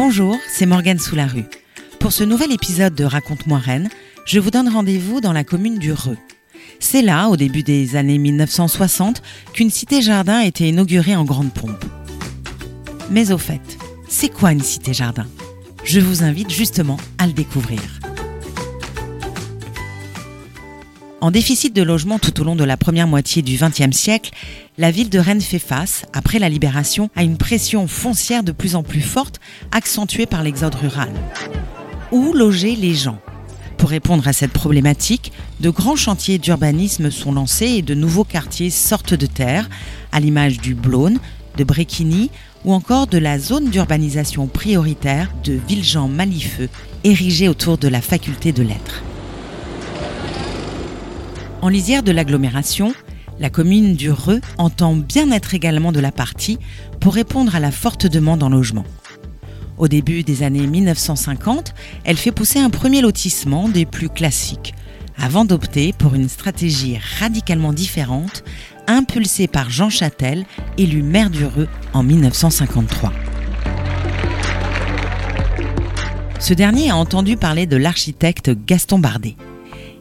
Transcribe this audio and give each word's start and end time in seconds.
Bonjour, 0.00 0.38
c'est 0.48 0.64
Morgane 0.64 1.00
Sous-la-Rue. 1.00 1.46
Pour 1.98 2.12
ce 2.12 2.22
nouvel 2.22 2.52
épisode 2.52 2.94
de 2.94 3.02
Raconte-moi 3.02 3.58
Rennes, 3.58 3.88
je 4.26 4.38
vous 4.38 4.52
donne 4.52 4.68
rendez-vous 4.68 5.20
dans 5.20 5.32
la 5.32 5.42
commune 5.42 5.76
du 5.76 5.92
Reux. 5.92 6.16
C'est 6.78 7.02
là, 7.02 7.28
au 7.30 7.36
début 7.36 7.64
des 7.64 7.96
années 7.96 8.18
1960, 8.18 9.20
qu'une 9.52 9.70
cité-jardin 9.70 10.36
a 10.36 10.44
été 10.44 10.68
inaugurée 10.68 11.16
en 11.16 11.24
grande 11.24 11.52
pompe. 11.52 11.84
Mais 13.10 13.32
au 13.32 13.38
fait, 13.38 13.60
c'est 14.08 14.28
quoi 14.28 14.52
une 14.52 14.62
cité-jardin? 14.62 15.26
Je 15.82 15.98
vous 15.98 16.22
invite 16.22 16.50
justement 16.50 16.98
à 17.18 17.26
le 17.26 17.32
découvrir. 17.32 17.97
En 21.20 21.32
déficit 21.32 21.74
de 21.74 21.82
logement 21.82 22.20
tout 22.20 22.40
au 22.40 22.44
long 22.44 22.54
de 22.54 22.62
la 22.62 22.76
première 22.76 23.08
moitié 23.08 23.42
du 23.42 23.56
XXe 23.56 23.96
siècle, 23.96 24.30
la 24.78 24.92
ville 24.92 25.10
de 25.10 25.18
Rennes 25.18 25.40
fait 25.40 25.58
face, 25.58 26.04
après 26.12 26.38
la 26.38 26.48
libération, 26.48 27.10
à 27.16 27.24
une 27.24 27.36
pression 27.36 27.88
foncière 27.88 28.44
de 28.44 28.52
plus 28.52 28.76
en 28.76 28.84
plus 28.84 29.00
forte, 29.00 29.40
accentuée 29.72 30.26
par 30.26 30.44
l'exode 30.44 30.76
rural. 30.76 31.10
Où 32.12 32.32
loger 32.34 32.76
les 32.76 32.94
gens? 32.94 33.18
Pour 33.78 33.90
répondre 33.90 34.28
à 34.28 34.32
cette 34.32 34.52
problématique, 34.52 35.32
de 35.58 35.70
grands 35.70 35.96
chantiers 35.96 36.38
d'urbanisme 36.38 37.10
sont 37.10 37.32
lancés 37.32 37.66
et 37.66 37.82
de 37.82 37.94
nouveaux 37.94 38.24
quartiers 38.24 38.70
sortent 38.70 39.14
de 39.14 39.26
terre, 39.26 39.68
à 40.12 40.20
l'image 40.20 40.60
du 40.60 40.76
Blône, 40.76 41.18
de 41.56 41.64
Bréquigny 41.64 42.30
ou 42.64 42.72
encore 42.72 43.08
de 43.08 43.18
la 43.18 43.40
zone 43.40 43.70
d'urbanisation 43.70 44.46
prioritaire 44.46 45.32
de 45.42 45.58
Villejean-Malifeux, 45.68 46.68
érigée 47.02 47.48
autour 47.48 47.76
de 47.76 47.88
la 47.88 48.00
faculté 48.00 48.52
de 48.52 48.62
lettres. 48.62 49.02
En 51.60 51.68
lisière 51.68 52.04
de 52.04 52.12
l'agglomération, 52.12 52.94
la 53.40 53.50
commune 53.50 53.96
du 53.96 54.12
Reux 54.12 54.40
entend 54.58 54.94
bien 54.94 55.32
être 55.32 55.54
également 55.54 55.90
de 55.90 55.98
la 55.98 56.12
partie 56.12 56.58
pour 57.00 57.14
répondre 57.14 57.56
à 57.56 57.60
la 57.60 57.72
forte 57.72 58.06
demande 58.06 58.44
en 58.44 58.48
logement. 58.48 58.84
Au 59.76 59.88
début 59.88 60.22
des 60.22 60.44
années 60.44 60.68
1950, 60.68 61.74
elle 62.04 62.16
fait 62.16 62.30
pousser 62.30 62.60
un 62.60 62.70
premier 62.70 63.00
lotissement 63.00 63.68
des 63.68 63.86
plus 63.86 64.08
classiques, 64.08 64.72
avant 65.16 65.44
d'opter 65.44 65.92
pour 65.92 66.14
une 66.14 66.28
stratégie 66.28 66.96
radicalement 67.18 67.72
différente, 67.72 68.44
impulsée 68.86 69.48
par 69.48 69.68
Jean 69.68 69.90
Châtel, 69.90 70.46
élu 70.78 71.02
maire 71.02 71.30
du 71.30 71.44
Reux 71.44 71.68
en 71.92 72.04
1953. 72.04 73.12
Ce 76.38 76.54
dernier 76.54 76.90
a 76.90 76.96
entendu 76.96 77.36
parler 77.36 77.66
de 77.66 77.76
l'architecte 77.76 78.52
Gaston 78.64 79.00
Bardet 79.00 79.34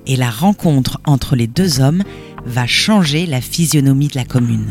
et 0.08 0.16
la 0.16 0.31
rencontre 0.31 1.00
entre 1.05 1.36
les 1.36 1.47
deux 1.47 1.80
hommes 1.80 2.03
va 2.45 2.66
changer 2.66 3.25
la 3.25 3.41
physionomie 3.41 4.08
de 4.08 4.16
la 4.16 4.25
commune. 4.25 4.67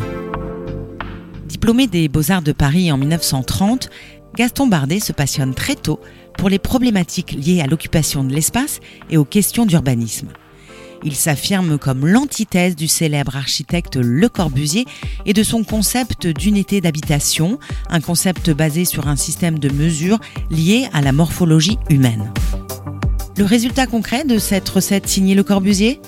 Diplômé 1.46 1.86
des 1.86 2.08
Beaux-Arts 2.08 2.42
de 2.42 2.52
Paris 2.52 2.90
en 2.90 2.96
1930, 2.96 3.90
Gaston 4.34 4.66
Bardet 4.66 5.00
se 5.00 5.12
passionne 5.12 5.54
très 5.54 5.76
tôt 5.76 6.00
pour 6.36 6.48
les 6.48 6.58
problématiques 6.58 7.32
liées 7.32 7.60
à 7.60 7.66
l'occupation 7.66 8.24
de 8.24 8.32
l'espace 8.32 8.80
et 9.10 9.16
aux 9.16 9.24
questions 9.24 9.66
d'urbanisme. 9.66 10.28
Il 11.04 11.14
s'affirme 11.14 11.78
comme 11.78 12.06
l'antithèse 12.06 12.74
du 12.74 12.88
célèbre 12.88 13.36
architecte 13.36 13.96
Le 13.96 14.28
Corbusier 14.28 14.86
et 15.26 15.34
de 15.34 15.42
son 15.42 15.62
concept 15.62 16.26
d'unité 16.26 16.80
d'habitation, 16.80 17.58
un 17.90 18.00
concept 18.00 18.50
basé 18.50 18.84
sur 18.84 19.06
un 19.06 19.16
système 19.16 19.58
de 19.58 19.68
mesures 19.68 20.18
lié 20.50 20.88
à 20.92 21.02
la 21.02 21.12
morphologie 21.12 21.78
humaine. 21.90 22.32
Le 23.38 23.44
résultat 23.44 23.86
concret 23.86 24.24
de 24.24 24.38
cette 24.38 24.66
recette 24.66 25.06
signée 25.06 25.34
Le 25.34 25.42
Corbusier? 25.42 26.00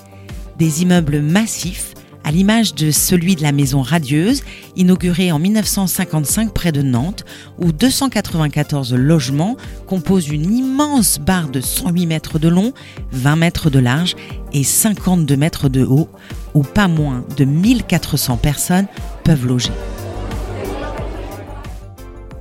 Des 0.58 0.80
immeubles 0.80 1.20
massifs, 1.20 1.92
à 2.24 2.30
l'image 2.30 2.74
de 2.74 2.90
celui 2.90 3.36
de 3.36 3.42
la 3.42 3.52
maison 3.52 3.82
radieuse, 3.82 4.42
inaugurée 4.76 5.30
en 5.30 5.38
1955 5.38 6.54
près 6.54 6.72
de 6.72 6.80
Nantes, 6.80 7.26
où 7.58 7.70
294 7.70 8.94
logements 8.94 9.58
composent 9.86 10.28
une 10.28 10.50
immense 10.54 11.18
barre 11.18 11.50
de 11.50 11.60
108 11.60 12.06
mètres 12.06 12.38
de 12.38 12.48
long, 12.48 12.72
20 13.12 13.36
mètres 13.36 13.68
de 13.68 13.78
large 13.78 14.16
et 14.54 14.64
52 14.64 15.36
mètres 15.36 15.68
de 15.68 15.84
haut, 15.84 16.08
où 16.54 16.62
pas 16.62 16.88
moins 16.88 17.26
de 17.36 17.44
1400 17.44 18.38
personnes 18.38 18.86
peuvent 19.22 19.46
loger. 19.46 19.72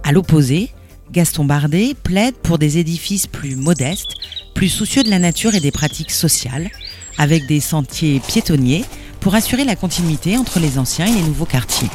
À 0.06 0.14
l'opposé, 0.14 0.72
Gaston 1.12 1.44
Bardet 1.44 1.94
plaide 2.04 2.36
pour 2.36 2.58
des 2.58 2.78
édifices 2.78 3.28
plus 3.28 3.58
modestes, 3.58 4.16
plus 4.58 4.70
soucieux 4.70 5.04
de 5.04 5.12
la 5.12 5.20
nature 5.20 5.54
et 5.54 5.60
des 5.60 5.70
pratiques 5.70 6.10
sociales, 6.10 6.72
avec 7.20 7.46
des 7.46 7.60
sentiers 7.60 8.20
piétonniers 8.20 8.84
pour 9.20 9.36
assurer 9.36 9.64
la 9.64 9.76
continuité 9.76 10.36
entre 10.36 10.60
les 10.60 10.80
anciens 10.80 11.06
et 11.06 11.12
les 11.12 11.22
nouveaux 11.22 11.46
quartiers. 11.46 11.92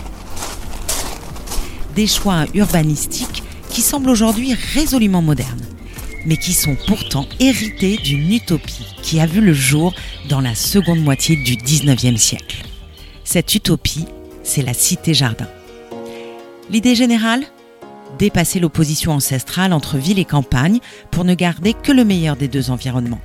Des 1.96 2.06
choix 2.06 2.46
urbanistiques 2.54 3.42
qui 3.68 3.80
semblent 3.80 4.10
aujourd'hui 4.10 4.54
résolument 4.74 5.22
modernes, 5.22 5.66
mais 6.24 6.36
qui 6.36 6.52
sont 6.52 6.76
pourtant 6.86 7.26
hérités 7.40 7.96
d'une 7.96 8.32
utopie 8.32 8.86
qui 9.02 9.18
a 9.18 9.26
vu 9.26 9.40
le 9.40 9.54
jour 9.54 9.92
dans 10.28 10.40
la 10.40 10.54
seconde 10.54 11.00
moitié 11.00 11.34
du 11.34 11.56
19e 11.56 12.16
siècle. 12.16 12.62
Cette 13.24 13.56
utopie, 13.56 14.06
c'est 14.44 14.62
la 14.62 14.72
cité-jardin. 14.72 15.48
L'idée 16.70 16.94
générale? 16.94 17.42
Dépasser 18.18 18.60
l'opposition 18.60 19.12
ancestrale 19.12 19.72
entre 19.72 19.98
ville 19.98 20.18
et 20.18 20.24
campagne 20.24 20.80
pour 21.10 21.24
ne 21.24 21.34
garder 21.34 21.74
que 21.74 21.92
le 21.92 22.04
meilleur 22.04 22.36
des 22.36 22.48
deux 22.48 22.70
environnements. 22.70 23.20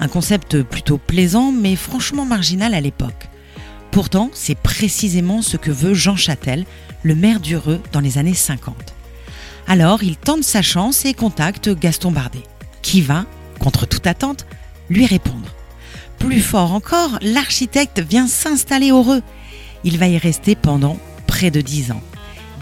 Un 0.00 0.08
concept 0.08 0.62
plutôt 0.62 0.98
plaisant 0.98 1.52
mais 1.52 1.76
franchement 1.76 2.24
marginal 2.24 2.74
à 2.74 2.80
l'époque. 2.80 3.28
Pourtant, 3.90 4.30
c'est 4.32 4.58
précisément 4.58 5.40
ce 5.40 5.56
que 5.56 5.70
veut 5.70 5.94
Jean 5.94 6.16
Châtel, 6.16 6.64
le 7.02 7.14
maire 7.14 7.40
d'Ureux 7.40 7.80
dans 7.92 8.00
les 8.00 8.18
années 8.18 8.34
50. 8.34 8.74
Alors, 9.66 10.02
il 10.02 10.16
tente 10.16 10.42
sa 10.42 10.62
chance 10.62 11.04
et 11.04 11.14
contacte 11.14 11.70
Gaston 11.70 12.10
Bardet, 12.10 12.42
qui 12.82 13.00
va, 13.02 13.24
contre 13.60 13.86
toute 13.86 14.06
attente, 14.06 14.46
lui 14.90 15.06
répondre. 15.06 15.54
Plus 16.18 16.40
fort 16.40 16.72
encore, 16.72 17.18
l'architecte 17.22 18.00
vient 18.00 18.26
s'installer 18.26 18.90
heureux. 18.90 19.22
Il 19.84 19.98
va 19.98 20.08
y 20.08 20.18
rester 20.18 20.54
pendant 20.54 20.98
près 21.26 21.50
de 21.50 21.60
dix 21.60 21.92
ans 21.92 22.02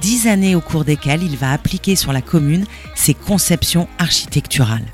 dix 0.03 0.27
années 0.27 0.57
au 0.57 0.61
cours 0.61 0.85
desquelles 0.85 1.23
il 1.23 1.37
va 1.37 1.53
appliquer 1.53 1.95
sur 1.97 2.13
la 2.13 2.21
commune 2.21 2.67
ses 2.95 3.15
conceptions 3.15 3.89
architecturales. 3.99 4.85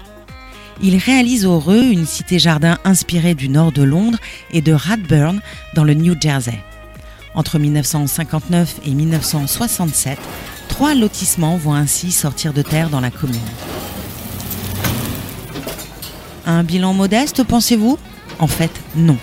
Il 0.83 0.97
réalise 0.97 1.47
au 1.47 1.59
Reux 1.59 1.91
une 1.91 2.07
cité-jardin 2.07 2.79
inspirée 2.85 3.35
du 3.35 3.49
nord 3.49 3.73
de 3.73 3.83
Londres 3.83 4.19
et 4.53 4.61
de 4.61 4.73
Radburn 4.73 5.41
dans 5.75 5.83
le 5.83 5.95
New 5.95 6.15
Jersey. 6.21 6.61
Entre 7.35 7.59
1959 7.59 8.81
et 8.85 8.91
1967, 8.91 10.19
trois 10.69 10.95
lotissements 10.95 11.57
vont 11.57 11.75
ainsi 11.75 12.13
sortir 12.13 12.53
de 12.53 12.63
terre 12.63 12.91
dans 12.91 13.01
la 13.01 13.11
commune. 13.11 13.41
Un 16.47 16.63
bilan 16.65 16.93
modeste, 16.93 17.45
pensez-vous? 17.45 17.99
En 18.39 18.47
fait, 18.47 18.71
non. 18.95 19.17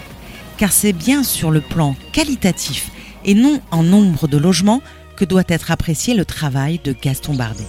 Car 0.57 0.71
c'est 0.71 0.93
bien 0.93 1.23
sur 1.23 1.51
le 1.51 1.61
plan 1.61 1.95
qualitatif 2.11 2.89
et 3.23 3.33
non 3.33 3.61
en 3.71 3.83
nombre 3.83 4.27
de 4.27 4.37
logements 4.37 4.81
que 5.15 5.25
doit 5.25 5.43
être 5.47 5.71
apprécié 5.71 6.13
le 6.13 6.25
travail 6.25 6.79
de 6.83 6.93
Gaston 6.93 7.35
Bardet. 7.35 7.63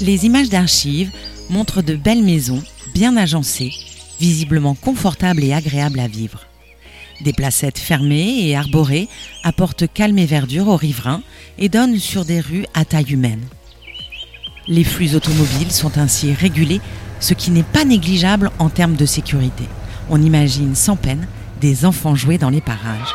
Les 0.00 0.26
images 0.26 0.48
d'archives 0.48 1.10
montrent 1.50 1.82
de 1.82 1.96
belles 1.96 2.22
maisons, 2.22 2.62
bien 2.94 3.16
agencées, 3.16 3.72
visiblement 4.20 4.74
confortables 4.74 5.42
et 5.42 5.52
agréables 5.52 6.00
à 6.00 6.08
vivre. 6.08 6.46
Des 7.22 7.32
placettes 7.32 7.78
fermées 7.78 8.46
et 8.46 8.56
arborées 8.56 9.08
apportent 9.42 9.92
calme 9.92 10.18
et 10.18 10.26
verdure 10.26 10.68
aux 10.68 10.76
riverains 10.76 11.22
et 11.58 11.68
donnent 11.68 11.98
sur 11.98 12.24
des 12.24 12.40
rues 12.40 12.66
à 12.74 12.84
taille 12.84 13.12
humaine. 13.12 13.42
Les 14.68 14.84
flux 14.84 15.14
automobiles 15.14 15.72
sont 15.72 15.98
ainsi 15.98 16.32
régulés, 16.32 16.80
ce 17.20 17.34
qui 17.34 17.50
n'est 17.50 17.62
pas 17.62 17.84
négligeable 17.84 18.50
en 18.58 18.68
termes 18.68 18.96
de 18.96 19.06
sécurité. 19.06 19.64
On 20.10 20.22
imagine 20.22 20.74
sans 20.74 20.96
peine 20.96 21.26
des 21.60 21.84
enfants 21.84 22.14
jouer 22.14 22.38
dans 22.38 22.50
les 22.50 22.60
parages. 22.60 23.14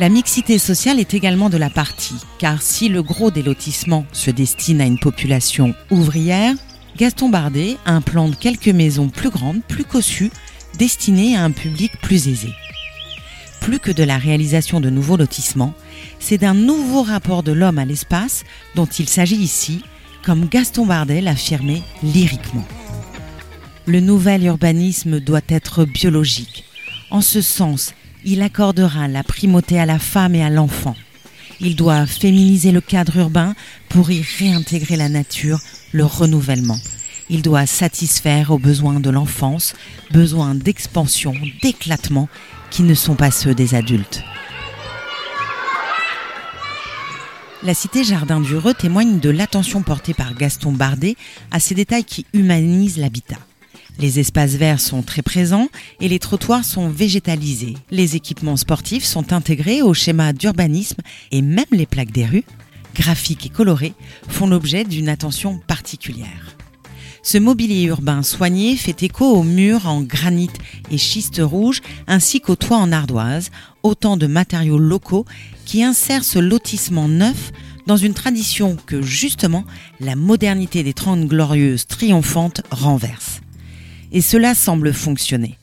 La 0.00 0.08
mixité 0.08 0.58
sociale 0.58 0.98
est 0.98 1.12
également 1.12 1.50
de 1.50 1.58
la 1.58 1.68
partie, 1.68 2.14
car 2.38 2.62
si 2.62 2.88
le 2.88 3.02
gros 3.02 3.30
des 3.30 3.42
lotissements 3.42 4.06
se 4.12 4.30
destine 4.30 4.80
à 4.80 4.86
une 4.86 4.98
population 4.98 5.74
ouvrière, 5.90 6.54
Gaston 6.96 7.28
Bardet 7.28 7.76
implante 7.84 8.38
quelques 8.38 8.68
maisons 8.68 9.10
plus 9.10 9.28
grandes, 9.28 9.62
plus 9.62 9.84
cossues, 9.84 10.30
destinées 10.78 11.36
à 11.36 11.44
un 11.44 11.50
public 11.50 11.92
plus 12.00 12.28
aisé. 12.28 12.48
Plus 13.60 13.78
que 13.78 13.90
de 13.90 14.02
la 14.02 14.16
réalisation 14.16 14.80
de 14.80 14.88
nouveaux 14.88 15.18
lotissements, 15.18 15.74
c'est 16.18 16.38
d'un 16.38 16.54
nouveau 16.54 17.02
rapport 17.02 17.42
de 17.42 17.52
l'homme 17.52 17.78
à 17.78 17.84
l'espace 17.84 18.44
dont 18.76 18.86
il 18.86 19.06
s'agit 19.06 19.36
ici, 19.36 19.84
comme 20.24 20.48
Gaston 20.48 20.86
Bardet 20.86 21.20
l'affirmait 21.20 21.82
lyriquement. 22.02 22.66
Le 23.84 24.00
nouvel 24.00 24.44
urbanisme 24.44 25.20
doit 25.20 25.42
être 25.50 25.84
biologique. 25.84 26.64
En 27.10 27.20
ce 27.20 27.42
sens, 27.42 27.92
il 28.24 28.42
accordera 28.42 29.08
la 29.08 29.22
primauté 29.22 29.78
à 29.78 29.86
la 29.86 29.98
femme 29.98 30.34
et 30.34 30.42
à 30.42 30.50
l'enfant. 30.50 30.96
Il 31.60 31.76
doit 31.76 32.06
féminiser 32.06 32.72
le 32.72 32.80
cadre 32.80 33.16
urbain 33.18 33.54
pour 33.88 34.10
y 34.10 34.24
réintégrer 34.38 34.96
la 34.96 35.08
nature, 35.08 35.60
le 35.92 36.04
renouvellement. 36.04 36.78
Il 37.28 37.42
doit 37.42 37.66
satisfaire 37.66 38.50
aux 38.50 38.58
besoins 38.58 38.98
de 38.98 39.10
l'enfance, 39.10 39.74
besoins 40.10 40.54
d'expansion, 40.54 41.34
d'éclatement, 41.62 42.28
qui 42.70 42.82
ne 42.82 42.94
sont 42.94 43.14
pas 43.14 43.30
ceux 43.30 43.54
des 43.54 43.74
adultes. 43.74 44.24
La 47.62 47.74
cité 47.74 48.04
Jardin 48.04 48.40
du 48.40 48.56
Reux 48.56 48.72
témoigne 48.72 49.20
de 49.20 49.28
l'attention 49.28 49.82
portée 49.82 50.14
par 50.14 50.34
Gaston 50.34 50.72
Bardet 50.72 51.16
à 51.50 51.60
ces 51.60 51.74
détails 51.74 52.04
qui 52.04 52.24
humanisent 52.32 52.96
l'habitat. 52.96 53.36
Les 53.98 54.18
espaces 54.18 54.54
verts 54.54 54.80
sont 54.80 55.02
très 55.02 55.22
présents 55.22 55.68
et 56.00 56.08
les 56.08 56.18
trottoirs 56.18 56.64
sont 56.64 56.88
végétalisés. 56.88 57.76
Les 57.90 58.16
équipements 58.16 58.56
sportifs 58.56 59.04
sont 59.04 59.32
intégrés 59.32 59.82
au 59.82 59.94
schéma 59.94 60.32
d'urbanisme 60.32 61.02
et 61.32 61.42
même 61.42 61.66
les 61.70 61.86
plaques 61.86 62.12
des 62.12 62.24
rues, 62.24 62.44
graphiques 62.94 63.46
et 63.46 63.50
colorées, 63.50 63.94
font 64.28 64.46
l'objet 64.46 64.84
d'une 64.84 65.08
attention 65.08 65.58
particulière. 65.66 66.56
Ce 67.22 67.36
mobilier 67.36 67.82
urbain 67.82 68.22
soigné 68.22 68.76
fait 68.76 69.02
écho 69.02 69.26
aux 69.26 69.42
murs 69.42 69.86
en 69.86 70.00
granit 70.00 70.50
et 70.90 70.96
schiste 70.96 71.40
rouge 71.42 71.82
ainsi 72.06 72.40
qu'aux 72.40 72.56
toits 72.56 72.78
en 72.78 72.92
ardoise, 72.92 73.50
autant 73.82 74.16
de 74.16 74.26
matériaux 74.26 74.78
locaux 74.78 75.26
qui 75.66 75.84
insèrent 75.84 76.24
ce 76.24 76.38
lotissement 76.38 77.08
neuf 77.08 77.52
dans 77.86 77.98
une 77.98 78.14
tradition 78.14 78.76
que 78.86 79.02
justement 79.02 79.64
la 80.00 80.16
modernité 80.16 80.82
des 80.82 80.94
Trente 80.94 81.26
Glorieuses 81.26 81.86
triomphantes 81.86 82.62
renverse. 82.70 83.40
Et 84.12 84.20
cela 84.20 84.54
semble 84.54 84.92
fonctionner. 84.92 85.58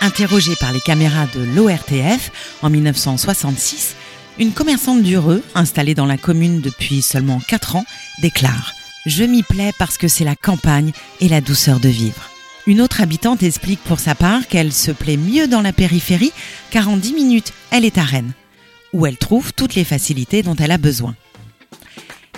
Interrogée 0.00 0.54
par 0.60 0.72
les 0.72 0.80
caméras 0.80 1.26
de 1.34 1.40
l'ORTF 1.40 2.30
en 2.62 2.70
1966, 2.70 3.96
une 4.38 4.52
commerçante 4.52 5.02
d'Ureux, 5.02 5.42
installée 5.54 5.94
dans 5.94 6.06
la 6.06 6.16
commune 6.16 6.60
depuis 6.60 7.02
seulement 7.02 7.40
4 7.40 7.76
ans, 7.76 7.84
déclare 8.22 8.74
je 9.08 9.24
m'y 9.24 9.42
plais 9.42 9.72
parce 9.78 9.96
que 9.96 10.08
c'est 10.08 10.24
la 10.24 10.36
campagne 10.36 10.92
et 11.20 11.28
la 11.28 11.40
douceur 11.40 11.80
de 11.80 11.88
vivre. 11.88 12.30
Une 12.66 12.80
autre 12.82 13.00
habitante 13.00 13.42
explique 13.42 13.80
pour 13.84 14.00
sa 14.00 14.14
part 14.14 14.46
qu'elle 14.46 14.72
se 14.72 14.90
plaît 14.90 15.16
mieux 15.16 15.48
dans 15.48 15.62
la 15.62 15.72
périphérie 15.72 16.32
car 16.70 16.88
en 16.88 16.96
10 16.96 17.14
minutes, 17.14 17.52
elle 17.70 17.84
est 17.84 17.96
à 17.96 18.02
Rennes, 18.02 18.32
où 18.92 19.06
elle 19.06 19.16
trouve 19.16 19.54
toutes 19.54 19.74
les 19.74 19.84
facilités 19.84 20.42
dont 20.42 20.56
elle 20.56 20.72
a 20.72 20.78
besoin. 20.78 21.14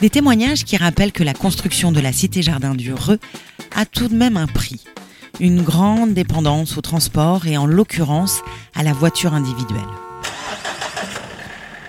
Des 0.01 0.11
témoignages 0.11 0.65
qui 0.65 0.77
rappellent 0.77 1.13
que 1.13 1.25
la 1.25 1.35
construction 1.35 1.93
de 1.93 2.01
la 2.01 2.13
cité-jardin 2.13 2.75
du 2.75 2.95
Reux 2.95 3.19
a 3.75 3.87
tout 3.87 4.09
de 4.09 4.15
même 4.15 4.37
un 4.37 4.47
prix. 4.47 4.85
Une 5.39 5.63
grande 5.63 6.13
dépendance 6.13 6.77
au 6.77 6.81
transport 6.81 7.47
et 7.47 7.57
en 7.57 7.67
l'occurrence 7.67 8.43
à 8.75 8.83
la 8.83 8.93
voiture 8.93 9.35
individuelle. 9.35 9.81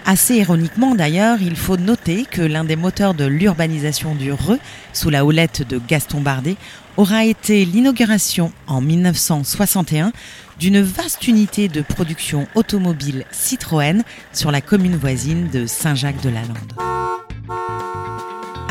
Assez 0.05 0.35
ironiquement 0.35 0.95
d'ailleurs, 0.95 1.41
il 1.41 1.55
faut 1.55 1.77
noter 1.77 2.25
que 2.25 2.41
l'un 2.41 2.63
des 2.63 2.75
moteurs 2.75 3.13
de 3.13 3.25
l'urbanisation 3.25 4.15
du 4.15 4.31
Reux, 4.31 4.59
sous 4.93 5.09
la 5.09 5.23
houlette 5.23 5.67
de 5.67 5.79
Gaston 5.87 6.21
Bardet, 6.21 6.57
aura 6.97 7.23
été 7.23 7.65
l'inauguration 7.65 8.51
en 8.67 8.81
1961 8.81 10.11
d'une 10.59 10.81
vaste 10.81 11.27
unité 11.27 11.67
de 11.67 11.81
production 11.81 12.47
automobile 12.55 13.25
Citroën 13.31 14.03
sur 14.33 14.51
la 14.51 14.61
commune 14.61 14.95
voisine 14.95 15.49
de 15.49 15.65
Saint-Jacques-de-la-Lande. 15.65 16.73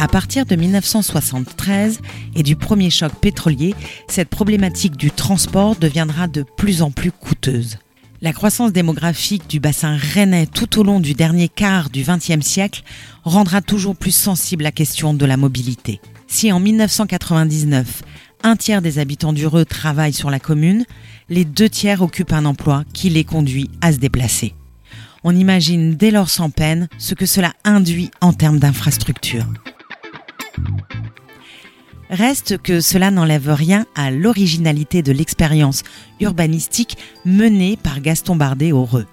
À 0.03 0.09
partir 0.09 0.47
de 0.47 0.57
1973 0.57 2.01
et 2.35 2.43
du 2.43 2.57
premier 2.57 2.89
choc 2.89 3.13
pétrolier, 3.21 3.75
cette 4.09 4.31
problématique 4.31 4.97
du 4.97 5.11
transport 5.11 5.77
deviendra 5.77 6.27
de 6.27 6.43
plus 6.57 6.81
en 6.81 6.91
plus 6.91 7.13
coûteuse. 7.13 7.77
La 8.23 8.33
croissance 8.33 8.73
démographique 8.73 9.47
du 9.47 9.61
bassin 9.61 9.99
rennais 9.99 10.47
tout 10.47 10.81
au 10.81 10.85
long 10.85 11.01
du 11.01 11.13
dernier 11.13 11.51
quart 11.51 11.91
du 11.91 12.03
XXe 12.03 12.41
siècle 12.41 12.83
rendra 13.25 13.61
toujours 13.61 13.95
plus 13.95 14.15
sensible 14.15 14.63
la 14.65 14.73
question 14.73 15.13
de 15.13 15.27
la 15.27 15.37
mobilité. 15.37 16.01
Si 16.29 16.51
en 16.51 16.61
1999, 16.61 18.03
un 18.43 18.57
tiers 18.57 18.81
des 18.81 19.01
habitants 19.01 19.35
du 19.35 19.47
Reux 19.47 19.67
travaillent 19.67 20.15
sur 20.15 20.31
la 20.31 20.41
commune, 20.41 20.87
les 21.29 21.45
deux 21.45 21.69
tiers 21.69 22.01
occupent 22.01 22.33
un 22.33 22.47
emploi 22.47 22.85
qui 22.95 23.11
les 23.11 23.25
conduit 23.25 23.69
à 23.83 23.93
se 23.93 23.99
déplacer. 23.99 24.55
On 25.25 25.37
imagine 25.37 25.95
dès 25.95 26.11
lors 26.11 26.31
sans 26.31 26.49
peine 26.49 26.89
ce 26.97 27.15
que 27.15 27.27
cela 27.27 27.53
induit 27.65 28.11
en 28.23 28.33
termes 28.33 28.59
d'infrastructures. 28.59 29.45
Reste 32.11 32.59
que 32.59 32.81
cela 32.81 33.13
n'enlève 33.13 33.53
rien 33.53 33.87
à 33.95 34.11
l'originalité 34.11 35.01
de 35.03 35.13
l'expérience 35.13 35.85
urbanistique 36.21 36.99
menée 37.25 37.77
par 37.77 38.01
Gaston 38.01 38.35
Bardet 38.35 38.73
au 38.73 38.85
Reux. 38.85 39.07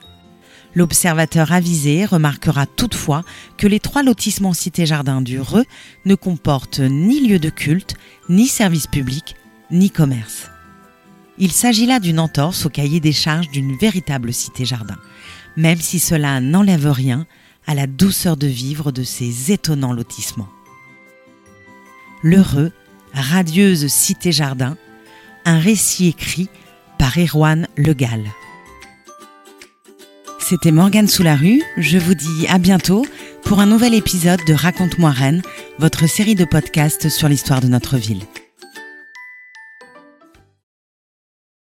L'observateur 0.74 1.52
avisé 1.52 2.06
remarquera 2.06 2.66
toutefois 2.66 3.24
que 3.58 3.68
les 3.68 3.80
trois 3.80 4.04
lotissements 4.04 4.54
cité-jardin 4.54 5.22
du 5.22 5.40
Reux 5.40 5.66
ne 6.06 6.16
comportent 6.16 6.80
ni 6.80 7.28
lieu 7.28 7.40
de 7.40 7.50
culte, 7.50 7.96
ni 8.30 8.48
service 8.48 8.88
public, 8.88 9.36
ni 9.72 9.90
commerce. 9.90 10.50
Il 11.38 11.52
s'agit 11.52 11.86
là 11.86 12.00
d'une 12.00 12.20
entorse 12.20 12.66
au 12.66 12.70
cahier 12.70 13.00
des 13.00 13.12
charges 13.12 13.50
d'une 13.50 13.78
véritable 13.78 14.34
cité-jardin, 14.34 14.98
même 15.56 15.80
si 15.80 16.00
cela 16.00 16.42
n'enlève 16.42 16.92
rien 16.92 17.28
à 17.68 17.76
la 17.76 17.86
douceur 17.86 18.38
de 18.38 18.48
vivre 18.48 18.92
de 18.92 19.04
ces 19.04 19.52
étonnants 19.52 19.94
lotissements. 19.94 20.50
L'heureux 22.30 22.74
Radieuse 23.14 23.88
Cité-Jardin, 23.88 24.76
un 25.46 25.60
récit 25.60 26.10
écrit 26.10 26.50
par 27.00 27.18
Erwan 27.18 27.70
Legal. 27.78 28.22
C'était 30.38 30.74
Morgane 30.74 31.08
sous 31.08 31.24
la 31.24 31.38
je 31.78 31.98
vous 31.98 32.16
dis 32.16 32.46
à 32.50 32.58
bientôt 32.58 33.06
pour 33.46 33.62
un 33.62 33.66
nouvel 33.66 33.94
épisode 33.94 34.42
de 34.46 34.54
Raconte-moi 34.54 35.12
Rennes, 35.12 35.42
votre 35.80 36.06
série 36.06 36.36
de 36.36 36.44
podcasts 36.44 37.08
sur 37.08 37.30
l'histoire 37.30 37.62
de 37.62 37.70
notre 37.70 37.96
ville. 37.96 38.24